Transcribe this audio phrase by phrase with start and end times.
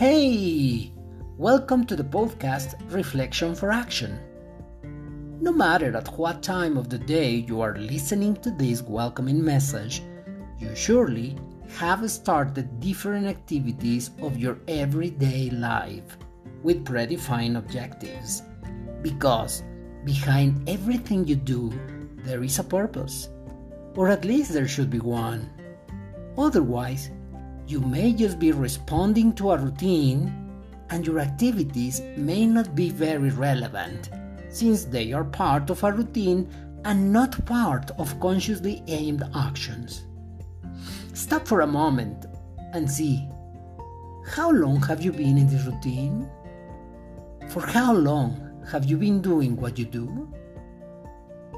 [0.00, 0.94] Hey!
[1.36, 4.18] Welcome to the podcast Reflection for Action.
[5.42, 10.00] No matter at what time of the day you are listening to this welcoming message,
[10.58, 11.36] you surely
[11.76, 16.16] have started different activities of your everyday life
[16.62, 18.42] with predefined objectives.
[19.02, 19.62] Because
[20.06, 21.70] behind everything you do,
[22.24, 23.28] there is a purpose,
[23.94, 25.50] or at least there should be one.
[26.38, 27.10] Otherwise,
[27.70, 30.50] you may just be responding to a routine,
[30.90, 34.10] and your activities may not be very relevant
[34.48, 36.48] since they are part of a routine
[36.84, 40.02] and not part of consciously aimed actions.
[41.14, 42.26] Stop for a moment
[42.72, 43.28] and see
[44.26, 46.28] how long have you been in this routine?
[47.50, 50.28] For how long have you been doing what you do?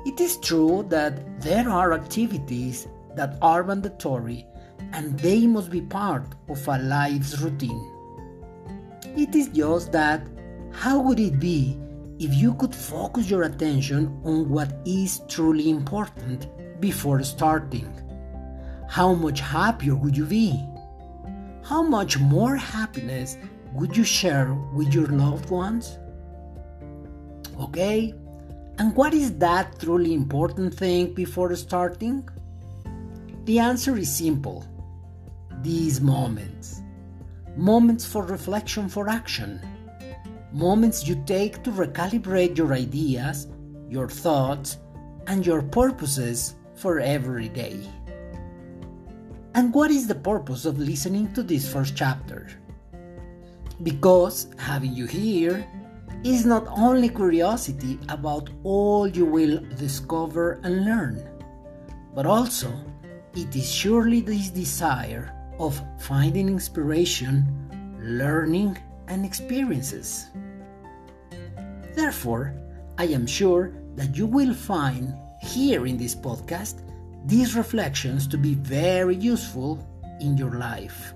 [0.04, 4.46] It is true that there are activities that are mandatory
[4.92, 7.91] and they must be part of a life's routine.
[9.16, 10.27] It is just that
[10.72, 11.78] how would it be
[12.19, 16.47] if you could focus your attention on what is truly important
[16.81, 17.92] before starting?
[18.89, 20.62] How much happier would you be?
[21.62, 23.36] How much more happiness
[23.72, 25.98] would you share with your loved ones?
[27.61, 28.14] Okay,
[28.78, 32.28] and what is that truly important thing before starting?
[33.44, 34.66] The answer is simple
[35.62, 36.82] these moments.
[37.56, 39.60] Moments for reflection for action.
[40.52, 43.46] Moments you take to recalibrate your ideas,
[43.88, 44.78] your thoughts,
[45.27, 47.78] and your purposes for every day.
[49.54, 52.48] And what is the purpose of listening to this first chapter?
[53.82, 55.66] Because having you here
[56.24, 61.28] is not only curiosity about all you will discover and learn,
[62.14, 62.72] but also
[63.34, 65.32] it is surely this desire
[65.62, 67.46] of finding inspiration,
[68.02, 70.27] learning, and experiences.
[71.94, 72.54] Therefore,
[72.98, 76.82] I am sure that you will find here in this podcast
[77.26, 79.78] these reflections to be very useful
[80.20, 81.14] in your life.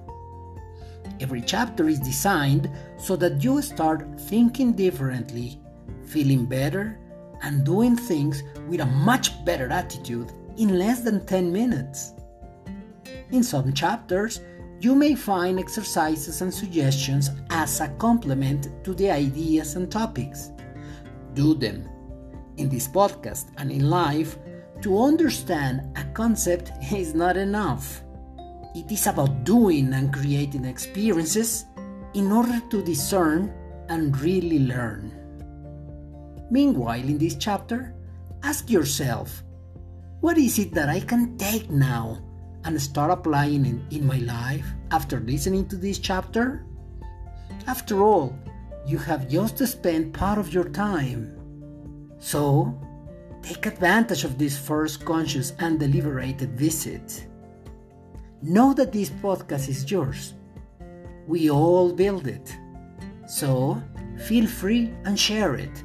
[1.21, 5.59] Every chapter is designed so that you start thinking differently,
[6.04, 7.00] feeling better,
[7.42, 12.12] and doing things with a much better attitude in less than 10 minutes.
[13.31, 14.41] In some chapters,
[14.81, 20.50] you may find exercises and suggestions as a complement to the ideas and topics.
[21.34, 21.88] Do them.
[22.56, 24.38] In this podcast and in life,
[24.82, 28.03] to understand a concept is not enough.
[28.75, 31.65] It is about doing and creating experiences
[32.15, 33.53] in order to discern
[33.88, 35.12] and really learn.
[36.50, 37.94] Meanwhile, in this chapter,
[38.42, 39.42] ask yourself
[40.20, 42.25] what is it that I can take now
[42.66, 46.66] and start applying it in my life after listening to this chapter?
[47.66, 48.37] After all,
[48.87, 51.32] you have just spent part of your time.
[52.19, 52.78] So,
[53.43, 57.27] take advantage of this first conscious and deliberated visit.
[58.43, 60.34] Know that this podcast is yours.
[61.27, 62.56] We all build it.
[63.27, 63.83] So,
[64.27, 65.83] feel free and share it.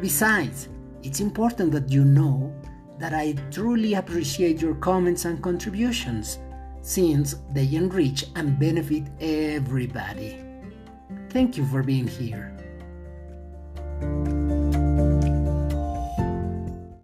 [0.00, 0.68] Besides,
[1.02, 2.54] it's important that you know
[2.98, 6.38] that I truly appreciate your comments and contributions,
[6.82, 10.40] since they enrich and benefit everybody.
[11.30, 12.50] Thank you for being here.